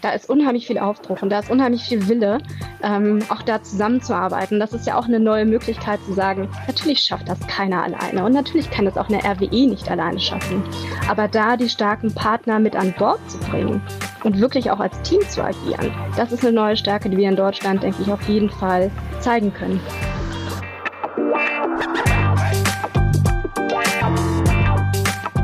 [0.00, 2.38] da ist unheimlich viel Aufbruch und da ist unheimlich viel Wille,
[2.82, 4.58] ähm, auch da zusammenzuarbeiten.
[4.60, 8.32] Das ist ja auch eine neue Möglichkeit zu sagen, natürlich schafft das keiner alleine und
[8.32, 10.62] natürlich kann das auch eine RWE nicht alleine schaffen.
[11.08, 13.82] Aber da die starken Partner mit an Bord zu bringen
[14.24, 17.36] und wirklich auch als Team zu agieren, das ist eine neue Stärke, die wir in
[17.36, 18.90] Deutschland, denke ich, auf jeden Fall
[19.20, 19.80] zeigen können.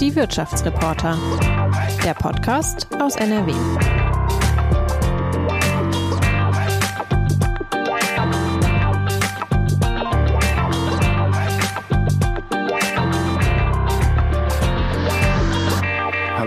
[0.01, 1.19] Die Wirtschaftsreporter.
[2.05, 3.53] Der Podcast aus NRW.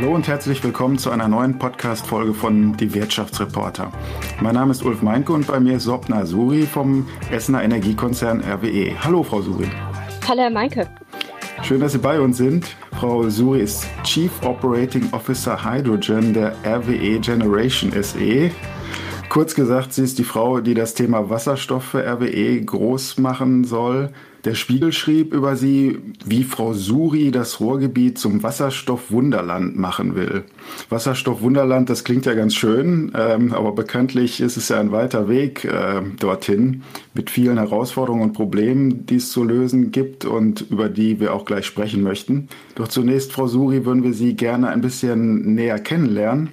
[0.10, 3.92] Hallo und herzlich willkommen zu einer neuen Podcast-Folge von Die Wirtschaftsreporter.
[4.42, 8.96] Mein Name ist Ulf Meinke und bei mir ist Sobna Suri vom Essener Energiekonzern RWE.
[9.04, 9.68] Hallo, Frau Suri.
[10.28, 10.90] Hallo, Herr Meinke.
[11.62, 12.76] Schön, dass Sie bei uns sind.
[13.00, 18.50] Frau Suri ist Chief Operating Officer Hydrogen der RWE Generation SE.
[19.30, 24.10] Kurz gesagt, sie ist die Frau, die das Thema Wasserstoff für RWE groß machen soll.
[24.44, 30.46] Der Spiegel schrieb über sie, wie Frau Suri das Ruhrgebiet zum Wasserstoff-Wunderland machen will.
[30.90, 35.64] Wasserstoff-Wunderland, das klingt ja ganz schön, ähm, aber bekanntlich ist es ja ein weiter Weg
[35.64, 36.82] äh, dorthin
[37.14, 41.46] mit vielen Herausforderungen und Problemen, die es zu lösen gibt und über die wir auch
[41.46, 42.48] gleich sprechen möchten.
[42.74, 46.50] Doch zunächst, Frau Suri, würden wir Sie gerne ein bisschen näher kennenlernen.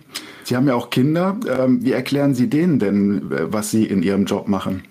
[0.47, 1.37] Sie haben ja auch Kinder.
[1.49, 4.85] Ähm, wie erklären Sie denen denn, äh, was Sie in Ihrem Job machen?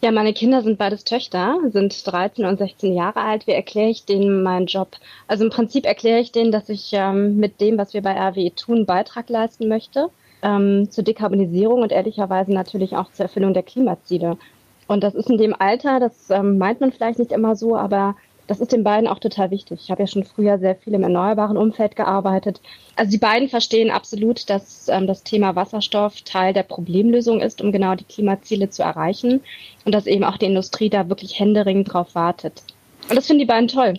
[0.00, 3.46] Ja, meine Kinder sind beides Töchter, sind 13 und 16 Jahre alt.
[3.46, 4.96] Wie erkläre ich denen meinen Job?
[5.28, 8.54] Also im Prinzip erkläre ich denen, dass ich ähm, mit dem, was wir bei RWE
[8.54, 10.08] tun, Beitrag leisten möchte
[10.40, 14.38] ähm, zur Dekarbonisierung und ehrlicherweise natürlich auch zur Erfüllung der Klimaziele.
[14.86, 18.16] Und das ist in dem Alter, das ähm, meint man vielleicht nicht immer so, aber
[18.52, 19.80] das ist den beiden auch total wichtig.
[19.82, 22.60] Ich habe ja schon früher sehr viel im erneuerbaren Umfeld gearbeitet.
[22.96, 27.72] Also die beiden verstehen absolut, dass ähm, das Thema Wasserstoff Teil der Problemlösung ist, um
[27.72, 29.40] genau die Klimaziele zu erreichen
[29.86, 32.62] und dass eben auch die Industrie da wirklich händeringend drauf wartet.
[33.08, 33.94] Und das finden die beiden toll.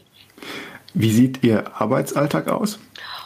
[0.94, 2.78] Wie sieht Ihr Arbeitsalltag aus?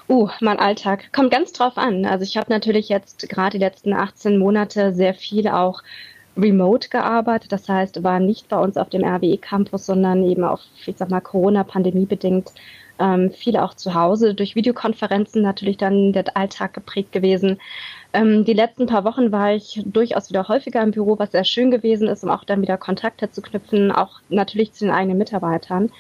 [0.08, 2.06] Uh, mein Alltag kommt ganz drauf an.
[2.06, 5.82] Also ich habe natürlich jetzt gerade die letzten 18 Monate sehr viel auch
[6.38, 7.52] remote gearbeitet.
[7.52, 11.22] Das heißt, war nicht bei uns auf dem RWE-Campus, sondern eben auf, ich sag mal,
[11.22, 12.52] Corona-Pandemie bedingt
[13.00, 17.60] ähm, viele auch zu Hause, durch Videokonferenzen natürlich dann der Alltag geprägt gewesen.
[18.14, 21.72] Ähm, die letzten paar Wochen war ich durchaus wieder häufiger im Büro, was sehr schön
[21.72, 25.92] gewesen ist, um auch dann wieder Kontakte zu knüpfen, auch natürlich zu den eigenen Mitarbeitern.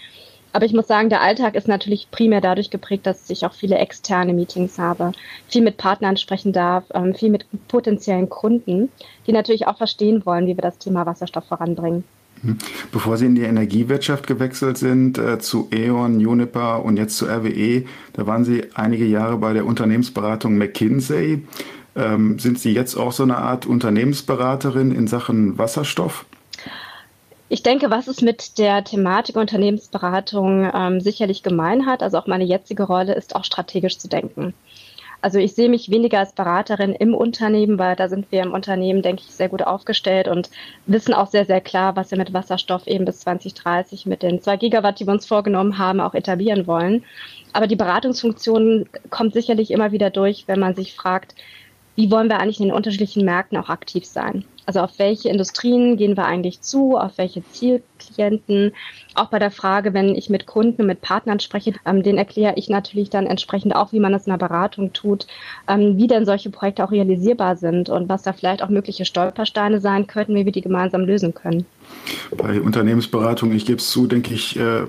[0.53, 3.77] Aber ich muss sagen, der Alltag ist natürlich primär dadurch geprägt, dass ich auch viele
[3.77, 5.11] externe Meetings habe,
[5.47, 8.89] viel mit Partnern sprechen darf, ähm, viel mit potenziellen Kunden,
[9.27, 12.03] die natürlich auch verstehen wollen, wie wir das Thema Wasserstoff voranbringen.
[12.41, 12.57] Mhm.
[12.91, 17.85] Bevor Sie in die Energiewirtschaft gewechselt sind, äh, zu E.ON, Juniper und jetzt zu RWE,
[18.13, 21.43] da waren Sie einige Jahre bei der Unternehmensberatung McKinsey.
[21.95, 26.25] Ähm, sind Sie jetzt auch so eine Art Unternehmensberaterin in Sachen Wasserstoff?
[27.49, 32.43] Ich denke, was es mit der Thematik Unternehmensberatung ähm, sicherlich gemein hat, also auch meine
[32.43, 34.53] jetzige Rolle, ist auch strategisch zu denken.
[35.21, 39.01] Also ich sehe mich weniger als Beraterin im Unternehmen, weil da sind wir im Unternehmen,
[39.01, 40.49] denke ich, sehr gut aufgestellt und
[40.85, 44.57] wissen auch sehr, sehr klar, was wir mit Wasserstoff eben bis 2030 mit den zwei
[44.57, 47.03] Gigawatt, die wir uns vorgenommen haben, auch etablieren wollen.
[47.53, 51.33] Aber die Beratungsfunktion kommt sicherlich immer wieder durch, wenn man sich fragt,
[51.95, 54.45] wie wollen wir eigentlich in den unterschiedlichen Märkten auch aktiv sein?
[54.67, 58.73] Also auf welche Industrien gehen wir eigentlich zu, auf welche Zielklienten?
[59.15, 62.67] Auch bei der Frage, wenn ich mit Kunden, mit Partnern spreche, ähm, den erkläre ich
[62.67, 65.25] natürlich dann entsprechend auch, wie man das in der Beratung tut,
[65.69, 69.79] ähm, wie denn solche Projekte auch realisierbar sind und was da vielleicht auch mögliche Stolpersteine
[69.79, 71.65] sein könnten, wie wir die gemeinsam lösen können.
[72.35, 74.81] Bei Unternehmensberatung, ich gebe es zu, denke ich, äh,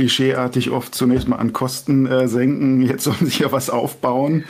[0.00, 2.80] klischeeartig oft zunächst mal an Kosten äh, senken.
[2.80, 4.44] Jetzt sollen sie ja was aufbauen.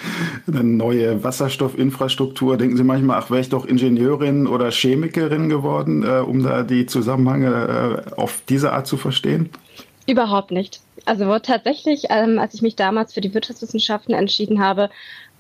[0.47, 2.57] Eine neue Wasserstoffinfrastruktur.
[2.57, 6.87] Denken Sie manchmal, ach, wäre ich doch Ingenieurin oder Chemikerin geworden, äh, um da die
[6.87, 9.51] Zusammenhänge äh, auf diese Art zu verstehen?
[10.07, 10.83] Überhaupt nicht.
[11.05, 14.89] Also tatsächlich, ähm, als ich mich damals für die Wirtschaftswissenschaften entschieden habe,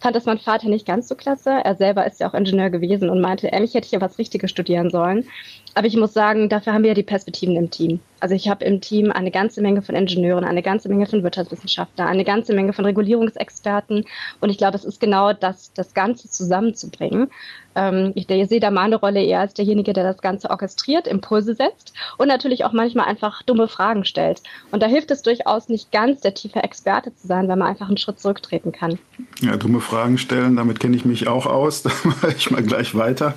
[0.00, 1.50] fand das mein Vater nicht ganz so klasse.
[1.50, 4.50] Er selber ist ja auch Ingenieur gewesen und meinte, ehrlich hätte ich ja was Richtiges
[4.50, 5.26] studieren sollen.
[5.75, 8.00] Aber ich muss sagen, dafür haben wir ja die Perspektiven im Team.
[8.20, 12.06] Also ich habe im Team eine ganze Menge von Ingenieuren, eine ganze Menge von Wirtschaftswissenschaftlern,
[12.06, 14.05] eine ganze Menge von Regulierungsexperten.
[14.40, 17.28] Und ich glaube, es ist genau das, das Ganze zusammenzubringen.
[17.76, 21.93] Ähm, ich, sehe da meine Rolle eher als derjenige, der das Ganze orchestriert, Impulse setzt
[22.19, 24.43] und natürlich auch manchmal einfach dumme Fragen stellt.
[24.70, 27.88] Und da hilft es durchaus nicht ganz, der tiefe Experte zu sein, weil man einfach
[27.88, 28.99] einen Schritt zurücktreten kann.
[29.40, 31.82] Ja, dumme Fragen stellen, damit kenne ich mich auch aus.
[31.90, 33.34] Da mache ich mal gleich weiter.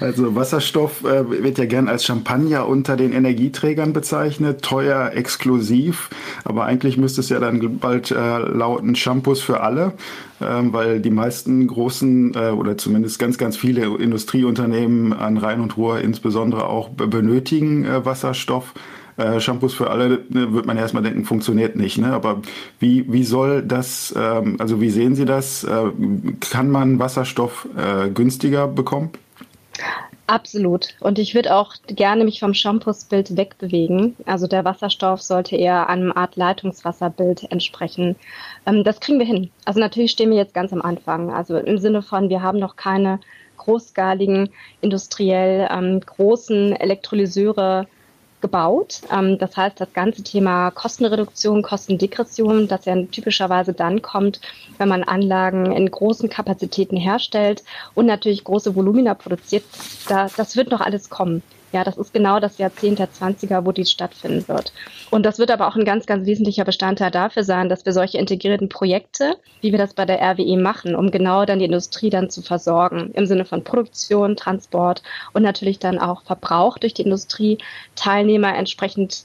[0.00, 6.10] Also Wasserstoff äh, wird ja gern als Champagner unter den Energieträgern bezeichnet gekennzeichnet, teuer, exklusiv.
[6.44, 9.92] Aber eigentlich müsste es ja dann bald äh, lauten Shampoos für alle,
[10.40, 15.76] ähm, weil die meisten großen äh, oder zumindest ganz, ganz viele Industrieunternehmen an Rhein und
[15.76, 18.74] Ruhr insbesondere auch benötigen äh, Wasserstoff.
[19.16, 21.96] Äh, Shampoos für alle, ne, wird man erstmal denken, funktioniert nicht.
[21.96, 22.12] Ne?
[22.12, 22.42] Aber
[22.80, 25.64] wie, wie soll das, ähm, also wie sehen Sie das?
[25.64, 25.90] Äh,
[26.50, 29.10] kann man Wasserstoff äh, günstiger bekommen?
[30.28, 30.94] Absolut.
[30.98, 34.16] Und ich würde auch gerne mich vom Shampoosbild wegbewegen.
[34.26, 38.16] Also der Wasserstoff sollte eher einem Art Leitungswasserbild entsprechen.
[38.66, 39.50] Ähm, das kriegen wir hin.
[39.64, 41.32] Also natürlich stehen wir jetzt ganz am Anfang.
[41.32, 43.20] Also im Sinne von, wir haben noch keine
[43.56, 44.50] großskaligen,
[44.80, 47.86] industriell ähm, großen Elektrolyseure
[48.46, 49.00] gebaut.
[49.12, 54.40] Ähm, das heißt, das ganze Thema Kostenreduktion, Kostendegression, das ja typischerweise dann kommt,
[54.78, 57.64] wenn man Anlagen in großen Kapazitäten herstellt
[57.94, 59.64] und natürlich große Volumina produziert,
[60.08, 61.42] da, das wird noch alles kommen.
[61.72, 64.72] Ja, das ist genau das Jahrzehnt der 20er, wo dies stattfinden wird.
[65.10, 68.18] Und das wird aber auch ein ganz, ganz wesentlicher Bestandteil dafür sein, dass wir solche
[68.18, 72.30] integrierten Projekte, wie wir das bei der RWE machen, um genau dann die Industrie dann
[72.30, 75.02] zu versorgen, im Sinne von Produktion, Transport
[75.32, 77.58] und natürlich dann auch Verbrauch durch die Industrie,
[77.96, 79.24] Teilnehmer entsprechend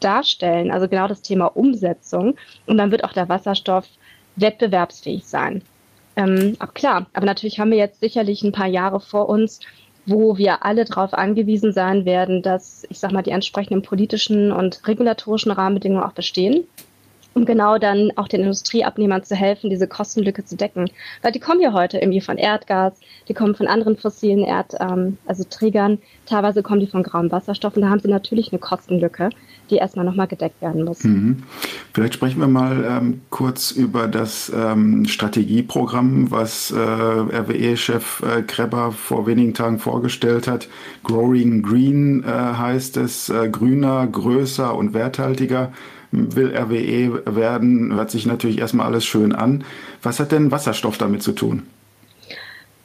[0.00, 0.70] darstellen.
[0.70, 2.36] Also genau das Thema Umsetzung.
[2.66, 3.86] Und dann wird auch der Wasserstoff
[4.36, 5.62] wettbewerbsfähig sein.
[6.16, 9.60] Ähm, aber klar, aber natürlich haben wir jetzt sicherlich ein paar Jahre vor uns,
[10.08, 14.86] wo wir alle darauf angewiesen sein werden, dass, ich sag mal, die entsprechenden politischen und
[14.86, 16.64] regulatorischen Rahmenbedingungen auch bestehen
[17.38, 20.90] um genau dann auch den Industrieabnehmern zu helfen, diese Kostenlücke zu decken.
[21.22, 22.94] Weil die kommen ja heute irgendwie von Erdgas,
[23.28, 27.76] die kommen von anderen fossilen Erd, ähm, also Trägern, teilweise kommen die von grauem Wasserstoff
[27.76, 29.30] und da haben sie natürlich eine Kostenlücke,
[29.70, 31.04] die erstmal nochmal gedeckt werden muss.
[31.04, 31.42] Mhm.
[31.92, 38.92] Vielleicht sprechen wir mal ähm, kurz über das ähm, Strategieprogramm, was äh, RWE-Chef äh, Kreber
[38.92, 40.68] vor wenigen Tagen vorgestellt hat.
[41.04, 45.72] Growing Green äh, heißt es, äh, grüner, größer und werthaltiger
[46.10, 49.64] will RWE werden, hört sich natürlich erstmal alles schön an.
[50.02, 51.64] Was hat denn Wasserstoff damit zu tun?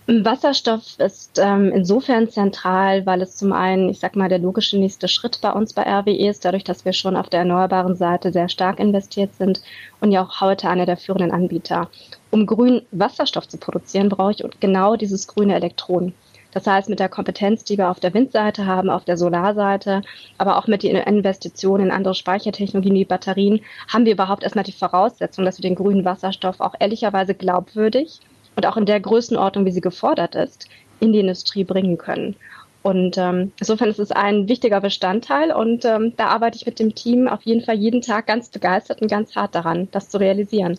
[0.05, 5.07] Wasserstoff ist ähm, insofern zentral, weil es zum einen, ich sag mal, der logische nächste
[5.07, 8.49] Schritt bei uns bei RWE ist, dadurch, dass wir schon auf der erneuerbaren Seite sehr
[8.49, 9.61] stark investiert sind
[10.01, 11.89] und ja auch heute einer der führenden Anbieter.
[12.31, 16.13] Um grünen Wasserstoff zu produzieren, brauche ich genau dieses grüne Elektron.
[16.51, 20.01] Das heißt, mit der Kompetenz, die wir auf der Windseite haben, auf der Solarseite,
[20.37, 24.73] aber auch mit den Investitionen in andere Speichertechnologien wie Batterien, haben wir überhaupt erstmal die
[24.73, 28.19] Voraussetzung, dass wir den grünen Wasserstoff auch ehrlicherweise glaubwürdig
[28.55, 30.67] und auch in der Größenordnung, wie sie gefordert ist,
[30.99, 32.35] in die Industrie bringen können.
[32.81, 36.93] Und ähm, insofern ist es ein wichtiger Bestandteil und ähm, da arbeite ich mit dem
[36.93, 40.77] Team auf jeden Fall jeden Tag ganz begeistert und ganz hart daran, das zu realisieren.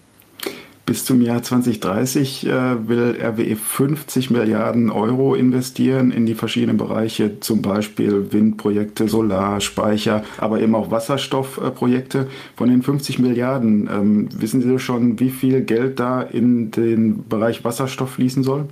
[0.87, 7.41] Bis zum Jahr 2030 äh, will RWE 50 Milliarden Euro investieren in die verschiedenen Bereiche,
[7.41, 12.29] zum Beispiel Windprojekte, Solar, Speicher, aber eben auch Wasserstoffprojekte.
[12.57, 17.65] Von den 50 Milliarden, ähm, wissen Sie schon, wie viel Geld da in den Bereich
[17.65, 18.69] Wasserstoff fließen soll?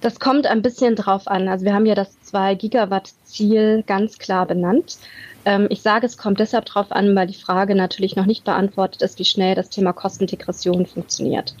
[0.00, 1.46] Das kommt ein bisschen drauf an.
[1.46, 4.98] Also wir haben ja das 2 Gigawatt Ziel ganz klar benannt.
[5.44, 9.02] Ähm, ich sage, es kommt deshalb darauf an, weil die Frage natürlich noch nicht beantwortet
[9.02, 11.54] ist, wie schnell das Thema Kostendegression funktioniert.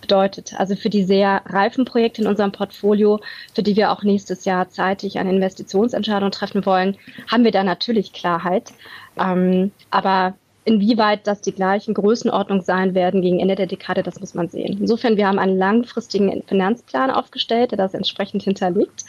[0.00, 3.20] Bedeutet, also für die sehr reifen Projekte in unserem Portfolio,
[3.54, 6.96] für die wir auch nächstes Jahr zeitig eine Investitionsentscheidung treffen wollen,
[7.30, 8.72] haben wir da natürlich Klarheit.
[9.16, 10.34] Ähm, aber
[10.64, 14.78] inwieweit das die gleichen Größenordnung sein werden gegen Ende der Dekade, das muss man sehen.
[14.80, 19.04] Insofern, wir haben einen langfristigen Finanzplan aufgestellt, der das entsprechend hinterlegt.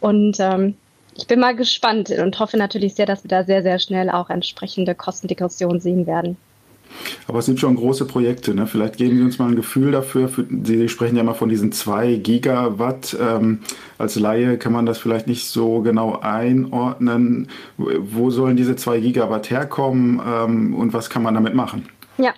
[0.00, 0.76] Und ähm,
[1.16, 4.30] ich bin mal gespannt und hoffe natürlich sehr, dass wir da sehr, sehr schnell auch
[4.30, 6.36] entsprechende Kostendegression sehen werden.
[7.26, 8.54] Aber es sind schon große Projekte.
[8.54, 8.66] Ne?
[8.66, 10.30] Vielleicht geben Sie uns mal ein Gefühl dafür.
[10.62, 13.16] Sie sprechen ja mal von diesen zwei Gigawatt.
[13.20, 13.60] Ähm,
[13.98, 17.48] als Laie kann man das vielleicht nicht so genau einordnen.
[17.76, 21.88] Wo sollen diese zwei Gigawatt herkommen ähm, und was kann man damit machen?
[22.18, 22.32] Ja,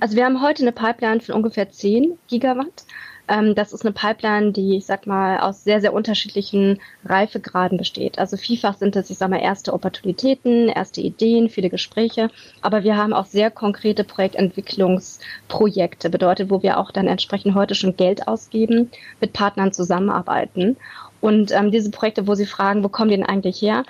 [0.00, 2.84] also wir haben heute eine Pipeline von ungefähr 10 Gigawatt.
[3.30, 8.18] Ähm, das ist eine Pipeline, die, ich sag mal, aus sehr, sehr unterschiedlichen Reifegraden besteht.
[8.18, 12.28] Also vielfach sind das, ich sag mal, erste Opportunitäten, erste Ideen, viele Gespräche.
[12.60, 17.96] Aber wir haben auch sehr konkrete Projektentwicklungsprojekte, bedeutet, wo wir auch dann entsprechend heute schon
[17.96, 20.76] Geld ausgeben, mit Partnern zusammenarbeiten.
[21.20, 23.84] Und ähm, diese Projekte, wo Sie fragen, wo kommen die denn eigentlich her?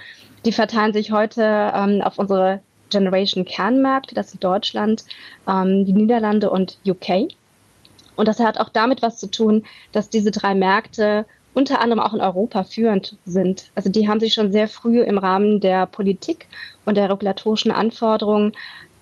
[0.44, 5.06] Die verteilen sich heute ähm, auf unsere Generation Kernmärkte, das sind Deutschland,
[5.48, 7.30] ähm, die Niederlande und UK.
[8.16, 12.14] Und das hat auch damit was zu tun, dass diese drei Märkte unter anderem auch
[12.14, 13.70] in Europa führend sind.
[13.74, 16.46] Also die haben sich schon sehr früh im Rahmen der Politik
[16.84, 18.52] und der regulatorischen Anforderungen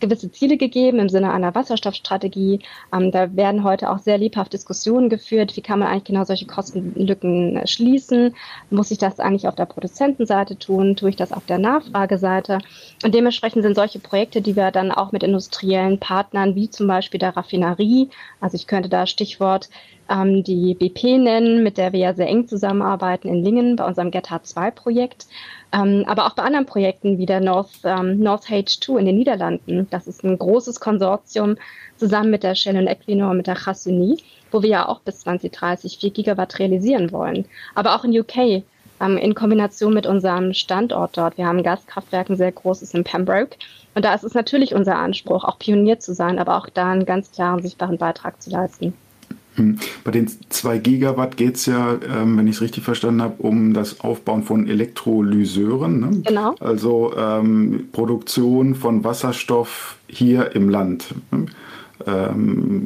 [0.00, 2.60] gewisse Ziele gegeben im Sinne einer Wasserstoffstrategie.
[2.92, 5.56] Ähm, da werden heute auch sehr lebhaft Diskussionen geführt.
[5.56, 8.34] Wie kann man eigentlich genau solche Kostenlücken schließen?
[8.70, 10.96] Muss ich das eigentlich auf der Produzentenseite tun?
[10.96, 12.58] Tue ich das auf der Nachfrageseite?
[13.04, 17.18] Und dementsprechend sind solche Projekte, die wir dann auch mit industriellen Partnern wie zum Beispiel
[17.18, 19.68] der Raffinerie, also ich könnte da Stichwort
[20.08, 24.10] ähm, die BP nennen, mit der wir ja sehr eng zusammenarbeiten in Lingen bei unserem
[24.10, 25.26] GetHard 2 Projekt,
[25.72, 29.86] ähm, aber auch bei anderen Projekten wie der North, ähm, North H2 in den Niederlanden.
[29.90, 31.56] Das ist ein großes Konsortium
[31.96, 35.98] zusammen mit der Shell und Equinor mit der Chassuni, wo wir ja auch bis 2030
[35.98, 37.44] 4 Gigawatt realisieren wollen.
[37.74, 38.64] Aber auch in UK
[39.00, 41.36] ähm, in Kombination mit unserem Standort dort.
[41.36, 41.64] Wir haben ein
[42.30, 43.56] ein sehr großes in Pembroke.
[43.94, 47.06] Und da ist es natürlich unser Anspruch, auch Pionier zu sein, aber auch da einen
[47.06, 48.94] ganz klaren, sichtbaren Beitrag zu leisten.
[49.58, 49.78] Hm.
[50.04, 53.74] Bei den zwei Gigawatt geht es ja, ähm, wenn ich es richtig verstanden habe, um
[53.74, 56.00] das Aufbauen von Elektrolyseuren.
[56.00, 56.22] Ne?
[56.24, 56.54] Genau.
[56.60, 61.14] Also ähm, Produktion von Wasserstoff hier im Land.
[61.30, 61.46] Ne?
[62.06, 62.84] Ähm,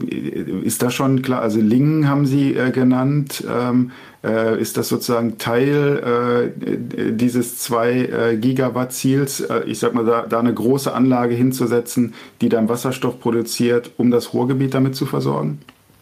[0.65, 1.43] ist das schon klar?
[1.43, 3.45] Also Lingen haben Sie äh, genannt.
[3.49, 3.91] Ähm,
[4.25, 9.41] äh, ist das sozusagen Teil äh, dieses 2 äh, Gigawatt Ziels?
[9.41, 14.11] Äh, ich sag mal, da, da eine große Anlage hinzusetzen, die dann Wasserstoff produziert, um
[14.11, 15.59] das Ruhrgebiet damit zu versorgen?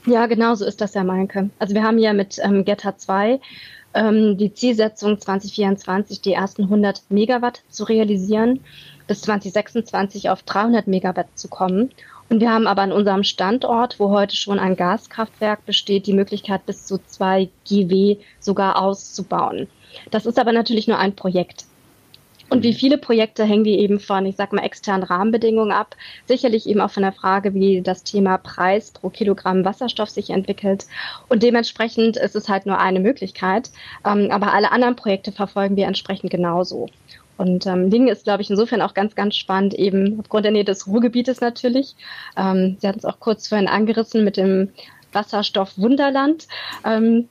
[0.07, 1.51] Ja, genau so ist das ja, Meinke.
[1.59, 3.41] Also wir haben ja mit ähm, Geta 2
[3.95, 8.61] ähm, die Zielsetzung 2024 die ersten 100 Megawatt zu realisieren,
[9.07, 11.91] bis 2026 auf 300 Megawatt zu kommen.
[12.29, 16.65] Und wir haben aber an unserem Standort, wo heute schon ein Gaskraftwerk besteht, die Möglichkeit,
[16.65, 19.67] bis zu 2 GW sogar auszubauen.
[20.13, 21.65] Das ist aber natürlich nur ein Projekt.
[22.51, 25.97] Und wie viele Projekte hängen die eben von, ich sag mal, externen Rahmenbedingungen ab.
[26.27, 30.87] Sicherlich eben auch von der Frage, wie das Thema Preis pro Kilogramm Wasserstoff sich entwickelt.
[31.29, 33.71] Und dementsprechend ist es halt nur eine Möglichkeit.
[34.05, 36.89] Ähm, aber alle anderen Projekte verfolgen wir entsprechend genauso.
[37.37, 40.65] Und ähm, Lingen ist, glaube ich, insofern auch ganz, ganz spannend, eben aufgrund der Nähe
[40.65, 41.95] des Ruhrgebietes natürlich.
[42.37, 44.71] Ähm, Sie hatten es auch kurz vorhin angerissen mit dem
[45.13, 46.49] Wasserstoff Wunderland.
[46.85, 47.29] Ähm,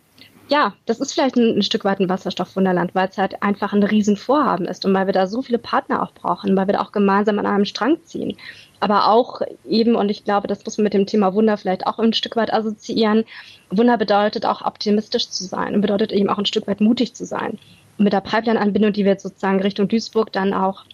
[0.49, 3.83] ja, das ist vielleicht ein, ein Stück weit ein Wasserstoffwunderland, weil es halt einfach ein
[3.83, 6.91] Riesenvorhaben ist und weil wir da so viele Partner auch brauchen, weil wir da auch
[6.91, 8.35] gemeinsam an einem Strang ziehen.
[8.79, 11.99] Aber auch eben, und ich glaube, das muss man mit dem Thema Wunder vielleicht auch
[11.99, 13.25] ein Stück weit assoziieren.
[13.69, 17.25] Wunder bedeutet auch optimistisch zu sein und bedeutet eben auch ein Stück weit mutig zu
[17.25, 17.59] sein.
[17.97, 20.85] Und mit der Pipeline-Anbindung, die wir jetzt sozusagen Richtung Duisburg dann auch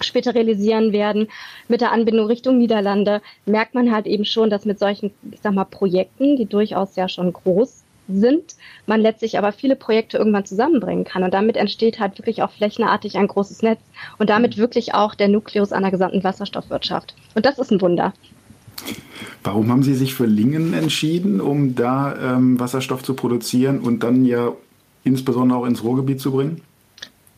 [0.00, 1.28] später realisieren werden,
[1.68, 5.54] mit der Anbindung Richtung Niederlande, merkt man halt eben schon, dass mit solchen, ich sag
[5.54, 8.56] mal, Projekten, die durchaus ja schon groß sind,
[8.86, 11.22] man letztlich aber viele Projekte irgendwann zusammenbringen kann.
[11.22, 13.80] Und damit entsteht halt wirklich auch flächenartig ein großes Netz
[14.18, 17.14] und damit wirklich auch der Nukleus einer gesamten Wasserstoffwirtschaft.
[17.34, 18.12] Und das ist ein Wunder.
[19.44, 24.24] Warum haben Sie sich für Lingen entschieden, um da ähm, Wasserstoff zu produzieren und dann
[24.24, 24.52] ja
[25.04, 26.62] insbesondere auch ins Ruhrgebiet zu bringen?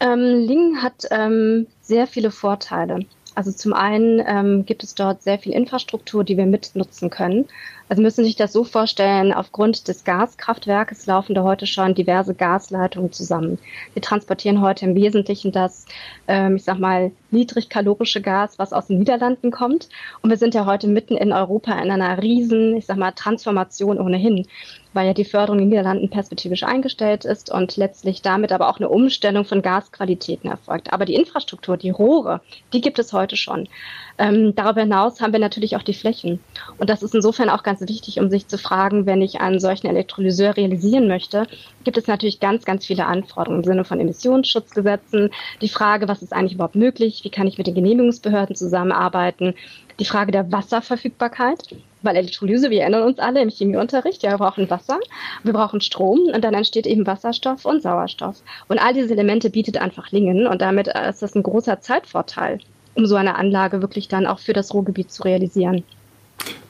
[0.00, 3.06] Ähm, Lingen hat ähm, sehr viele Vorteile.
[3.34, 7.46] Also zum einen ähm, gibt es dort sehr viel Infrastruktur, die wir mitnutzen können.
[7.88, 12.34] Also müssen Sie sich das so vorstellen, aufgrund des Gaskraftwerkes laufen da heute schon diverse
[12.34, 13.58] Gasleitungen zusammen.
[13.92, 15.84] Wir transportieren heute im Wesentlichen das,
[16.26, 19.90] ähm, ich sag mal, niedrigkalorische Gas, was aus den Niederlanden kommt.
[20.22, 24.00] Und wir sind ja heute mitten in Europa in einer riesen, ich sag mal, Transformation
[24.00, 24.46] ohnehin
[24.94, 28.78] weil ja die Förderung in den Niederlanden perspektivisch eingestellt ist und letztlich damit aber auch
[28.78, 30.92] eine Umstellung von Gasqualitäten erfolgt.
[30.92, 32.40] Aber die Infrastruktur, die Rohre,
[32.72, 33.68] die gibt es heute schon.
[34.16, 36.38] Ähm, darüber hinaus haben wir natürlich auch die Flächen.
[36.78, 39.88] Und das ist insofern auch ganz wichtig, um sich zu fragen, wenn ich einen solchen
[39.88, 41.46] Elektrolyseur realisieren möchte,
[41.82, 45.30] gibt es natürlich ganz, ganz viele Anforderungen im Sinne von Emissionsschutzgesetzen.
[45.60, 47.22] Die Frage, was ist eigentlich überhaupt möglich?
[47.24, 49.54] Wie kann ich mit den Genehmigungsbehörden zusammenarbeiten?
[49.98, 51.74] Die Frage der Wasserverfügbarkeit,
[52.04, 54.98] weil Elektrolyse, wir erinnern uns alle im Chemieunterricht, ja, wir brauchen Wasser,
[55.42, 58.42] wir brauchen Strom und dann entsteht eben Wasserstoff und Sauerstoff.
[58.68, 62.60] Und all diese Elemente bietet einfach Lingen und damit ist das ein großer Zeitvorteil
[62.94, 65.84] um so eine Anlage wirklich dann auch für das Ruhrgebiet zu realisieren.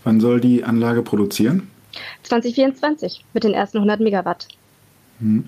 [0.05, 1.71] Wann soll die Anlage produzieren?
[2.25, 4.49] 2024 mit den ersten 100 Megawatt.
[5.21, 5.45] Hm.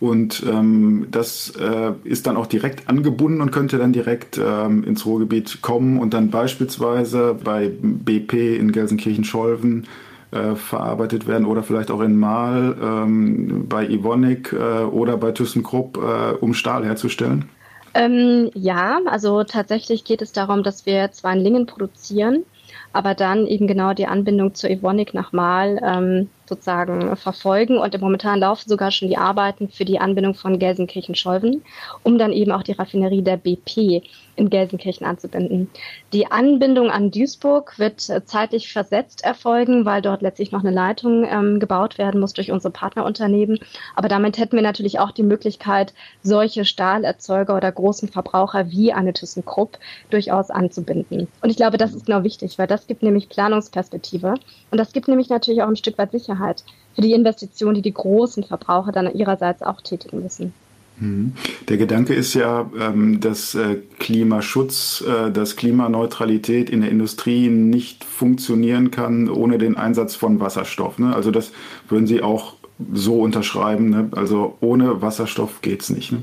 [0.00, 5.04] Und ähm, das äh, ist dann auch direkt angebunden und könnte dann direkt ähm, ins
[5.06, 9.86] Ruhrgebiet kommen und dann beispielsweise bei BP in Gelsenkirchen-Scholven
[10.30, 15.96] äh, verarbeitet werden oder vielleicht auch in Mahl ähm, bei Ivonic äh, oder bei ThyssenKrupp,
[15.96, 17.48] äh, um Stahl herzustellen?
[17.94, 22.44] Ähm, ja, also tatsächlich geht es darum, dass wir zwar in Lingen produzieren,
[22.92, 27.78] aber dann eben genau die Anbindung zur Evonik nach Mal ähm, sozusagen verfolgen.
[27.78, 31.62] Und momentan laufen sogar schon die Arbeiten für die Anbindung von Gelsenkirchen-Scholven,
[32.02, 34.02] um dann eben auch die Raffinerie der BP
[34.38, 35.68] in Gelsenkirchen anzubinden.
[36.12, 41.24] Die Anbindung an Duisburg wird äh, zeitlich versetzt erfolgen, weil dort letztlich noch eine Leitung
[41.24, 43.58] ähm, gebaut werden muss durch unsere Partnerunternehmen.
[43.96, 45.92] Aber damit hätten wir natürlich auch die Möglichkeit,
[46.22, 49.78] solche Stahlerzeuger oder großen Verbraucher wie eine ThyssenKrupp
[50.10, 51.28] durchaus anzubinden.
[51.42, 54.34] Und ich glaube, das ist genau wichtig, weil das gibt nämlich Planungsperspektive
[54.70, 56.64] und das gibt nämlich natürlich auch ein Stück weit Sicherheit
[56.94, 60.54] für die Investitionen, die die großen Verbraucher dann ihrerseits auch tätigen müssen.
[61.00, 61.32] Mhm.
[61.68, 68.04] Der Gedanke ist ja, ähm, dass äh, Klimaschutz, äh, dass Klimaneutralität in der Industrie nicht
[68.04, 70.98] funktionieren kann ohne den Einsatz von Wasserstoff.
[70.98, 71.14] Ne?
[71.14, 71.52] Also das
[71.88, 72.54] würden Sie auch
[72.92, 73.90] so unterschreiben.
[73.90, 74.08] Ne?
[74.12, 76.12] Also ohne Wasserstoff geht es nicht.
[76.12, 76.22] Ne?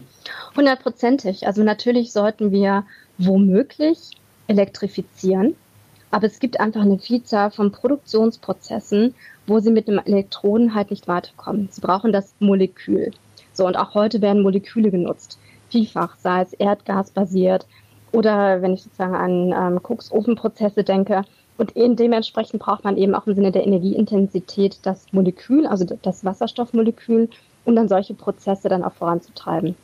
[0.56, 1.48] Hundertprozentig.
[1.48, 2.86] Also natürlich sollten wir
[3.18, 4.12] womöglich
[4.48, 5.56] elektrifizieren.
[6.12, 9.16] Aber es gibt einfach eine Vielzahl von Produktionsprozessen,
[9.48, 11.68] wo Sie mit einem Elektroden halt nicht weiterkommen.
[11.72, 13.12] Sie brauchen das Molekül.
[13.56, 15.40] So, und auch heute werden Moleküle genutzt.
[15.70, 17.66] Vielfach, sei es erdgasbasiert
[18.12, 21.24] oder wenn ich sozusagen an ähm, Koksofenprozesse denke.
[21.58, 27.30] Und dementsprechend braucht man eben auch im Sinne der Energieintensität das Molekül, also das Wasserstoffmolekül,
[27.64, 29.76] um dann solche Prozesse dann auch voranzutreiben.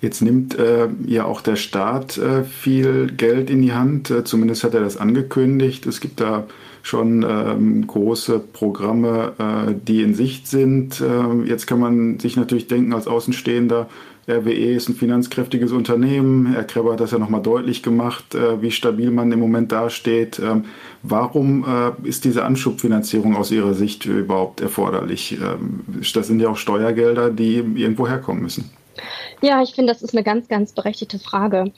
[0.00, 4.62] Jetzt nimmt äh, ja auch der Staat äh, viel Geld in die Hand, äh, zumindest
[4.62, 5.86] hat er das angekündigt.
[5.86, 6.44] Es gibt da
[6.84, 11.00] schon ähm, große Programme, äh, die in Sicht sind.
[11.00, 13.88] Ähm, jetzt kann man sich natürlich denken als Außenstehender,
[14.28, 16.46] RWE ist ein finanzkräftiges Unternehmen.
[16.46, 20.38] Herr Kreber hat das ja nochmal deutlich gemacht, äh, wie stabil man im Moment dasteht.
[20.38, 20.64] Ähm,
[21.02, 25.32] warum äh, ist diese Anschubfinanzierung aus Ihrer Sicht überhaupt erforderlich?
[25.32, 25.80] Ähm,
[26.14, 28.70] das sind ja auch Steuergelder, die irgendwo herkommen müssen.
[29.42, 31.72] Ja, ich finde, das ist eine ganz, ganz berechtigte Frage.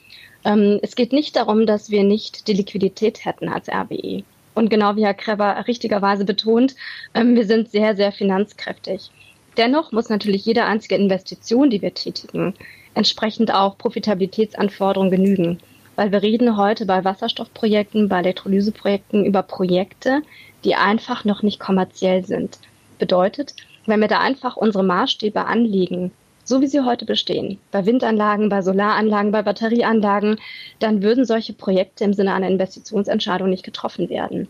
[0.45, 4.23] Ähm, es geht nicht darum, dass wir nicht die Liquidität hätten als RWE.
[4.57, 6.75] Und genau wie Herr Kreber richtigerweise betont,
[7.13, 9.11] ähm, wir sind sehr, sehr finanzkräftig.
[9.55, 12.55] Dennoch muss natürlich jede einzige Investition, die wir tätigen,
[12.95, 15.59] entsprechend auch Profitabilitätsanforderungen genügen.
[15.95, 20.23] Weil wir reden heute bei Wasserstoffprojekten, bei Elektrolyseprojekten über Projekte,
[20.63, 22.57] die einfach noch nicht kommerziell sind.
[22.97, 23.53] Bedeutet,
[23.85, 26.11] wenn wir da einfach unsere Maßstäbe anlegen,
[26.47, 30.37] so wie sie heute bestehen, bei Windanlagen, bei Solaranlagen, bei Batterieanlagen,
[30.79, 34.47] dann würden solche Projekte im Sinne einer Investitionsentscheidung nicht getroffen werden.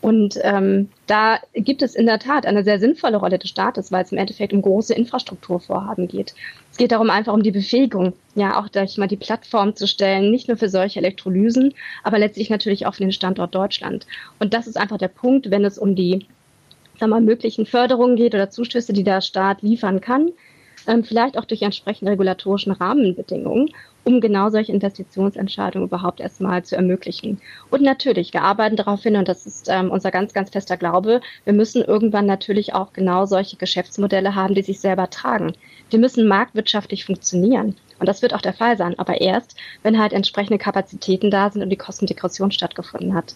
[0.00, 4.04] Und ähm, da gibt es in der Tat eine sehr sinnvolle Rolle des Staates, weil
[4.04, 6.34] es im Endeffekt um große Infrastrukturvorhaben geht.
[6.72, 10.30] Es geht darum einfach um die Befähigung, ja auch durch mal die Plattform zu stellen,
[10.30, 14.06] nicht nur für solche Elektrolysen, aber letztlich natürlich auch für den Standort Deutschland.
[14.40, 16.26] Und das ist einfach der Punkt, wenn es um die
[16.98, 20.30] sagen wir, möglichen Förderungen geht oder Zuschüsse, die der Staat liefern kann,
[21.04, 23.70] vielleicht auch durch entsprechende regulatorischen Rahmenbedingungen,
[24.04, 27.40] um genau solche Investitionsentscheidungen überhaupt erstmal zu ermöglichen.
[27.70, 31.20] Und natürlich, wir arbeiten darauf hin, und das ist ähm, unser ganz, ganz fester Glaube,
[31.44, 35.52] wir müssen irgendwann natürlich auch genau solche Geschäftsmodelle haben, die sich selber tragen.
[35.90, 37.76] Wir müssen marktwirtschaftlich funktionieren.
[37.98, 41.62] Und das wird auch der Fall sein, aber erst, wenn halt entsprechende Kapazitäten da sind
[41.62, 43.34] und die Kostendegression stattgefunden hat.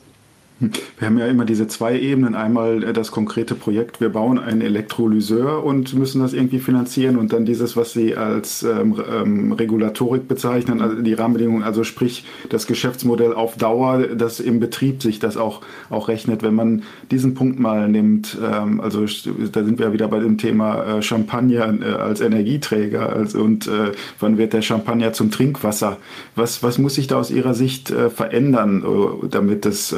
[0.99, 2.35] Wir haben ja immer diese zwei Ebenen.
[2.35, 7.33] Einmal äh, das konkrete Projekt, wir bauen einen Elektrolyseur und müssen das irgendwie finanzieren und
[7.33, 12.67] dann dieses, was Sie als ähm, ähm, Regulatorik bezeichnen, also die Rahmenbedingungen, also sprich das
[12.67, 16.43] Geschäftsmodell auf Dauer, das im Betrieb sich das auch, auch rechnet.
[16.43, 20.39] Wenn man diesen Punkt mal nimmt, ähm, also da sind wir ja wieder bei dem
[20.39, 25.99] Thema äh, Champagner äh, als Energieträger also, und äh, wann wird der Champagner zum Trinkwasser?
[26.37, 29.95] Was, was muss sich da aus Ihrer Sicht äh, verändern, äh, damit das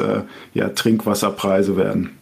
[0.54, 2.18] ja, Trinkwasserpreise werden?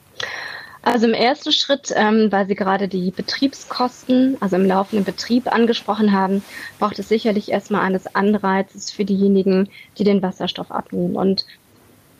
[0.84, 6.10] Also im ersten Schritt, ähm, weil Sie gerade die Betriebskosten, also im laufenden Betrieb angesprochen
[6.10, 6.42] haben,
[6.80, 9.68] braucht es sicherlich erstmal eines Anreizes für diejenigen,
[9.98, 11.14] die den Wasserstoff abnehmen.
[11.14, 11.46] Und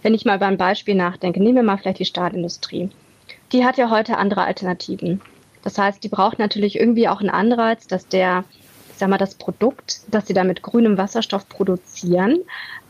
[0.03, 2.91] wenn ich mal beim Beispiel nachdenke, nehmen wir mal vielleicht die Stahlindustrie.
[3.51, 5.21] Die hat ja heute andere Alternativen.
[5.65, 8.45] Das heißt, die braucht natürlich irgendwie auch einen Anreiz, dass der,
[8.93, 12.39] ich sag mal, das Produkt, das sie da mit grünem Wasserstoff produzieren,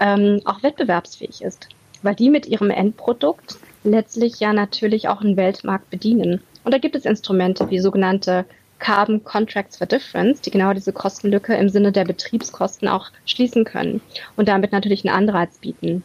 [0.00, 1.68] ähm, auch wettbewerbsfähig ist
[2.02, 6.40] weil die mit ihrem Endprodukt letztlich ja natürlich auch einen Weltmarkt bedienen.
[6.64, 8.44] Und da gibt es Instrumente wie sogenannte
[8.78, 14.00] Carbon Contracts for Difference, die genau diese Kostenlücke im Sinne der Betriebskosten auch schließen können
[14.36, 16.02] und damit natürlich einen Anreiz bieten.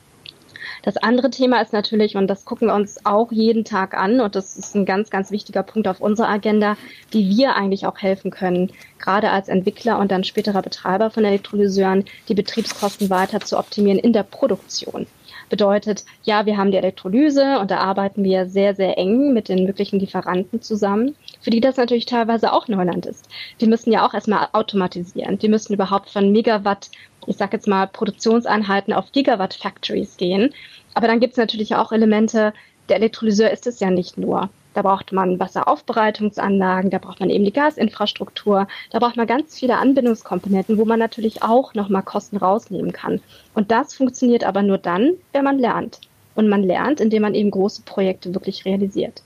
[0.83, 4.35] Das andere Thema ist natürlich, und das gucken wir uns auch jeden Tag an, und
[4.35, 6.77] das ist ein ganz, ganz wichtiger Punkt auf unserer Agenda,
[7.11, 12.05] wie wir eigentlich auch helfen können, gerade als Entwickler und dann späterer Betreiber von Elektrolyseuren,
[12.29, 15.07] die Betriebskosten weiter zu optimieren in der Produktion.
[15.49, 19.65] Bedeutet, ja, wir haben die Elektrolyse und da arbeiten wir sehr, sehr eng mit den
[19.65, 23.29] möglichen Lieferanten zusammen, für die das natürlich teilweise auch Neuland ist.
[23.61, 25.37] Die müssen ja auch erstmal automatisieren.
[25.37, 26.89] Die müssen überhaupt von Megawatt,
[27.25, 30.53] ich sage jetzt mal, Produktionseinheiten auf Gigawatt-Factories gehen.
[30.93, 32.53] Aber dann gibt es natürlich auch Elemente,
[32.89, 34.49] der Elektrolyseur ist es ja nicht nur.
[34.77, 39.79] Da braucht man Wasseraufbereitungsanlagen, da braucht man eben die Gasinfrastruktur, da braucht man ganz viele
[39.79, 43.19] Anbindungskomponenten, wo man natürlich auch nochmal Kosten rausnehmen kann.
[43.55, 46.01] Und das funktioniert aber nur dann, wenn man lernt.
[46.35, 49.23] Und man lernt, indem man eben große Projekte wirklich realisiert.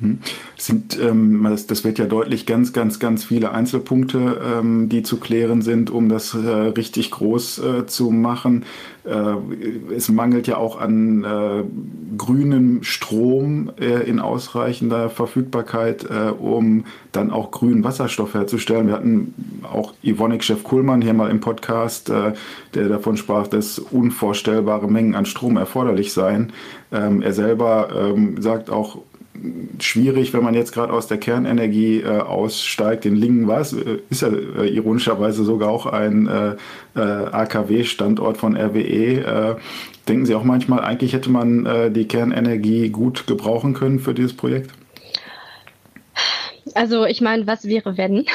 [0.00, 0.18] Hm.
[0.56, 5.18] Sind, ähm, das, das, wird ja deutlich ganz, ganz, ganz viele Einzelpunkte, ähm, die zu
[5.18, 8.64] klären sind, um das äh, richtig groß äh, zu machen.
[9.04, 9.34] Äh,
[9.94, 11.64] es mangelt ja auch an äh,
[12.16, 18.86] grünem Strom äh, in ausreichender Verfügbarkeit, äh, um dann auch grünen Wasserstoff herzustellen.
[18.86, 25.16] Wir hatten auch Ivonik-Chef Kuhlmann hier mal im Podcast, der davon sprach, dass unvorstellbare Mengen
[25.16, 26.52] an Strom erforderlich seien.
[26.92, 28.98] Ähm, er selber ähm, sagt auch,
[29.78, 33.06] schwierig, wenn man jetzt gerade aus der Kernenergie äh, aussteigt.
[33.06, 36.56] In Lingen war es, äh, ist ja äh, ironischerweise sogar auch ein äh,
[36.96, 39.24] äh AKW-Standort von RWE.
[39.24, 39.56] Äh,
[40.08, 44.72] denken Sie auch manchmal, eigentlich hätte man die Kernenergie gut gebrauchen können für dieses Projekt?
[46.74, 48.26] Also ich meine, was wäre wenn?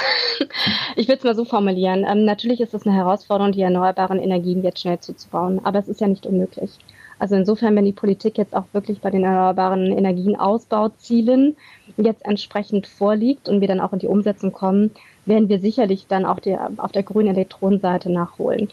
[0.95, 2.05] ich würde es mal so formulieren.
[2.09, 6.01] Ähm, natürlich ist es eine Herausforderung, die erneuerbaren Energien jetzt schnell zuzubauen, aber es ist
[6.01, 6.71] ja nicht unmöglich.
[7.19, 11.55] Also insofern, wenn die Politik jetzt auch wirklich bei den erneuerbaren Energienausbauzielen
[11.97, 14.91] jetzt entsprechend vorliegt und wir dann auch in die Umsetzung kommen,
[15.25, 18.69] werden wir sicherlich dann auch die, auf der grünen Elektronenseite nachholen.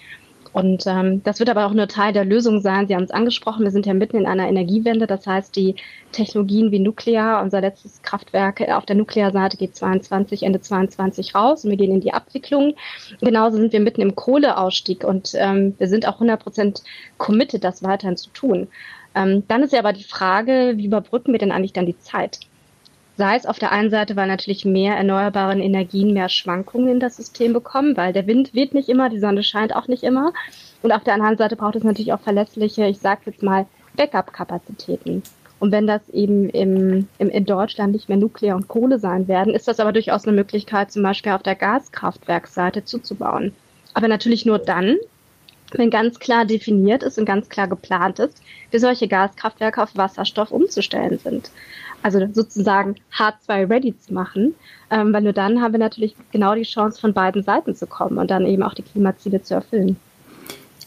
[0.53, 2.87] Und ähm, das wird aber auch nur Teil der Lösung sein.
[2.87, 5.07] Sie haben es angesprochen, wir sind ja mitten in einer Energiewende.
[5.07, 5.77] Das heißt, die
[6.12, 11.71] Technologien wie Nuklear, unser letztes Kraftwerk auf der Nuklearseite geht 22, Ende 22 raus und
[11.71, 12.75] wir gehen in die Abwicklung.
[13.21, 16.83] Genauso sind wir mitten im Kohleausstieg und ähm, wir sind auch 100 Prozent
[17.17, 18.69] committed, das weiterhin zu tun.
[19.15, 22.41] Ähm, dann ist ja aber die Frage, wie überbrücken wir denn eigentlich dann die Zeit?
[23.23, 27.19] Sei es auf der einen Seite, weil natürlich mehr erneuerbare Energien mehr Schwankungen in das
[27.19, 30.33] System bekommen, weil der Wind weht nicht immer, die Sonne scheint auch nicht immer.
[30.83, 35.23] Und auf der anderen Seite braucht es natürlich auch verlässliche, ich sage jetzt mal, Backup-Kapazitäten.
[35.61, 39.55] Und wenn das eben im, im, in Deutschland nicht mehr Nuklear und Kohle sein werden,
[39.55, 43.55] ist das aber durchaus eine Möglichkeit, zum Beispiel auf der Gaskraftwerksseite zuzubauen.
[43.95, 44.97] Aber natürlich nur dann,
[45.71, 50.51] wenn ganz klar definiert ist und ganz klar geplant ist, wie solche Gaskraftwerke auf Wasserstoff
[50.51, 51.53] umzustellen sind
[52.03, 54.55] also sozusagen H2 ready zu machen,
[54.91, 58.19] ähm, weil nur dann haben wir natürlich genau die Chance, von beiden Seiten zu kommen
[58.19, 59.97] und dann eben auch die Klimaziele zu erfüllen.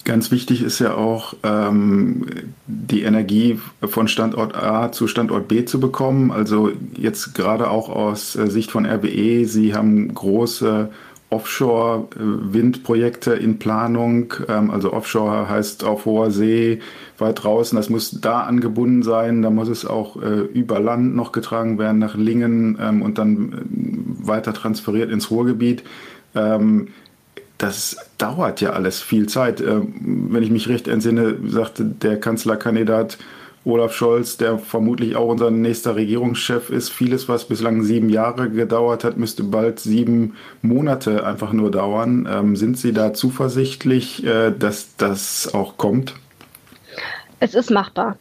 [0.06, 2.28] Ganz wichtig ist ja auch, ähm,
[2.68, 6.32] die Energie von Standort A zu Standort B zu bekommen.
[6.32, 10.92] Also jetzt gerade auch aus äh, Sicht von RWE, Sie haben große
[11.30, 14.34] Offshore-Windprojekte in Planung.
[14.48, 16.80] Ähm, also Offshore heißt auf hoher See,
[17.18, 17.76] weit draußen.
[17.76, 19.42] Das muss da angebunden sein.
[19.42, 23.54] Da muss es auch äh, über Land noch getragen werden nach Lingen ähm, und dann
[23.54, 23.56] äh,
[24.28, 25.84] weiter transferiert ins Ruhrgebiet.
[26.36, 26.90] Ähm,
[27.58, 29.64] das dauert ja alles viel Zeit.
[29.66, 33.18] Wenn ich mich recht entsinne, sagte der Kanzlerkandidat,
[33.66, 36.90] Olaf Scholz, der vermutlich auch unser nächster Regierungschef ist.
[36.90, 42.28] Vieles, was bislang sieben Jahre gedauert hat, müsste bald sieben Monate einfach nur dauern.
[42.32, 46.14] Ähm, sind Sie da zuversichtlich, äh, dass das auch kommt?
[47.40, 48.18] Es ist machbar.